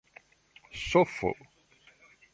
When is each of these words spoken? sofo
sofo 0.83 1.29